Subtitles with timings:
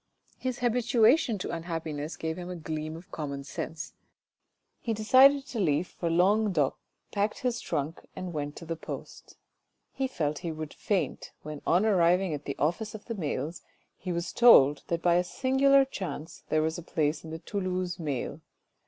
[0.39, 3.93] His habituation to unhappiness gave him a gleam of common sense,
[4.79, 6.75] he decided to leave for Languedoc,
[7.11, 9.37] packed his trunk and went to the post.
[9.93, 13.61] He felt he would faint, when on arriving at the office of the mails,
[13.95, 17.99] he was told that by a singular chance there was a place in the Toulouse
[17.99, 18.41] mail.